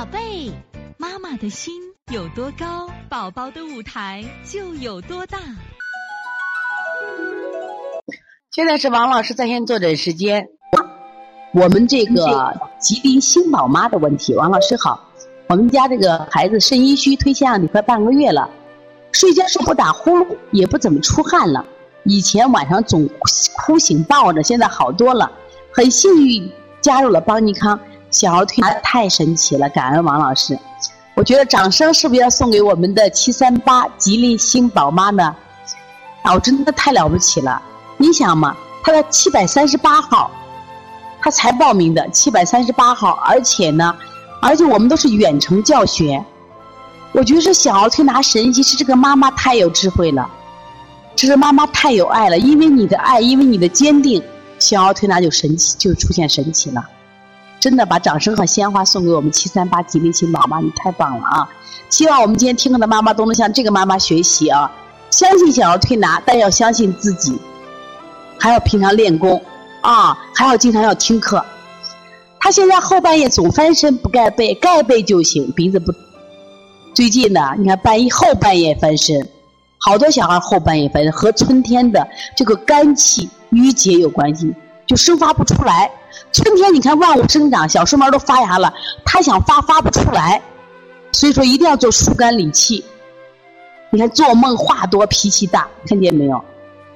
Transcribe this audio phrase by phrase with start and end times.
[0.00, 0.50] 宝贝，
[0.96, 1.74] 妈妈的心
[2.10, 5.36] 有多高，宝宝的舞台就有多大。
[8.50, 10.48] 现在是王老师在线坐诊时间，
[11.52, 15.06] 我们这个吉林新宝妈的问题，王老师好，
[15.48, 18.48] 我们家这个孩子肾阴虚，推腺样体快半个月了，
[19.12, 21.62] 睡觉时不打呼噜，也不怎么出汗了，
[22.04, 23.06] 以前晚上总
[23.54, 25.30] 哭醒抱着，现在好多了，
[25.70, 27.78] 很幸运加入了邦尼康。
[28.10, 30.58] 小儿推拿太神奇了，感恩王老师。
[31.14, 35.34] 我觉得掌声是不是要送给我们的七三八吉利星宝妈呢？
[36.22, 37.60] 啊，我真的太了不起了！
[37.96, 40.30] 你想嘛，她在七百三十八号，
[41.20, 43.94] 她才报名的七百三十八号，而且呢，
[44.40, 46.24] 而且我们都是远程教学。
[47.12, 50.28] 我觉得这小儿推拿神奇，是这个妈妈太有智慧了，
[51.16, 52.38] 这是妈妈太有爱了。
[52.38, 54.22] 因为你的爱，因为你的坚定，
[54.58, 56.82] 小儿推拿就神奇，就出现神奇了。
[57.60, 61.48] 真的把掌声和鲜花送给我们七三八吉利星宝妈，你太棒了啊！
[61.90, 64.70] 希望我们今天听课的妈妈都能向这个妈妈学习啊！
[65.10, 67.38] 相信小儿推拿，但要相信自己，
[68.38, 69.42] 还要平常练功
[69.82, 71.44] 啊，还要经常要听课。
[72.38, 75.92] 他现在后半夜总翻身不盖被，盖被就醒，鼻子不。
[76.94, 79.28] 最近呢，你看半夜后半夜翻身，
[79.78, 84.54] 好多小孩后半夜翻身和春天的这个肝气郁结有关系，
[84.90, 85.88] 就生发不出来。
[86.32, 88.74] 春天你看万物生长，小树苗都发芽了，
[89.04, 90.42] 他想发发不出来，
[91.12, 92.84] 所以说一定要做疏肝理气。
[93.90, 96.44] 你看做梦话多，脾气大，看见没有？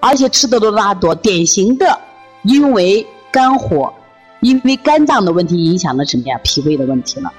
[0.00, 1.96] 而且吃的都拉多，典型的
[2.42, 3.94] 因为肝火，
[4.40, 6.36] 因为肝脏的问题影响了什么呀？
[6.42, 7.32] 脾胃的问题了。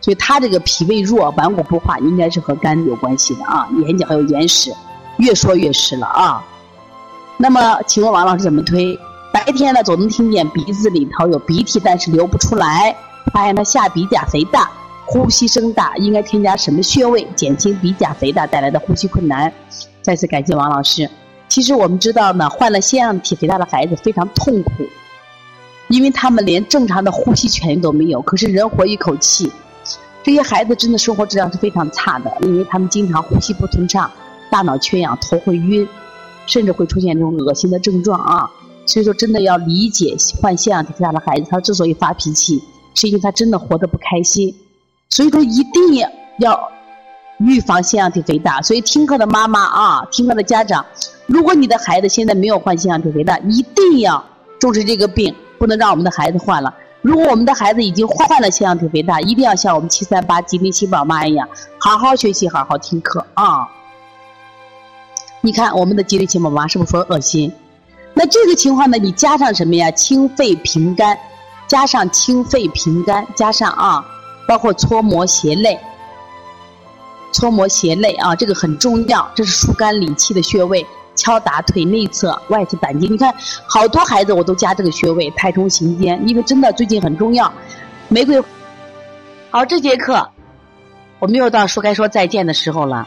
[0.00, 3.68] 所以他这个脾胃弱，顽固不化，应该是和肝有关系的啊。
[3.86, 4.74] 眼角还有眼屎，
[5.18, 6.44] 越说越湿了啊。
[7.36, 8.98] 那么，请问王老师怎么推？
[9.34, 12.94] 白天呢，总能听见鼻子里头有鼻涕，但是流不出来。
[13.32, 14.70] 发现他下鼻甲肥大，
[15.04, 19.52] 呼吸声大，应该添加什么穴位减轻鼻甲肥大带来的呼吸困难？
[20.02, 21.10] 再次感谢王老师。
[21.48, 24.70] 其实我们知道呢，患了腺样体肥大的孩子非常痛苦，
[25.88, 28.22] 因为他们连正常的呼吸权都没有。
[28.22, 29.50] 可是人活一口气，
[30.22, 34.08] 这些孩子真的生活质量是非常差的，因为他们经常呼吸不通畅，
[34.48, 35.88] 大脑缺氧，头会晕，
[36.46, 38.48] 甚至会出现这种恶心的症状啊。
[38.86, 42.62] 所以说，真的要理解患腺样体肥大的孩子，他之所以发脾气，
[42.94, 44.54] 是因为他真的活得不开心。
[45.08, 45.96] 所以说，一定
[46.38, 46.70] 要
[47.38, 48.60] 预防腺样体肥大。
[48.62, 50.84] 所以听课的妈妈啊，听课的家长，
[51.26, 54.22] 如果你的孩子现在没有患腺样体肥大，一定要
[54.60, 56.72] 重视这个病，不能让我们的孩子患了。
[57.00, 63.68] 如果我们的孩子已经患了腺样体肥大，一定要像我们七三八吉林新宝妈一样，好好学习，好好听课啊。
[65.42, 67.52] 你看我们的吉林新宝妈是不是说恶心？
[68.14, 68.96] 那这个情况呢？
[68.96, 69.90] 你加上什么呀？
[69.90, 71.18] 清肺平肝，
[71.66, 74.04] 加上清肺平肝，加上啊，
[74.46, 75.78] 包括搓摩胁肋，
[77.32, 80.86] 搓摩胁肋啊，这个很重要，这是疏肝理气的穴位。
[81.16, 83.32] 敲打腿内侧、外侧胆经，你看
[83.68, 87.52] 好多孩子我都加这个穴位，太冲行间，因为真的最近很重要。
[88.08, 88.42] 玫瑰，
[89.50, 90.28] 好，这节课
[91.20, 93.06] 我们又到说该说再见的时候了。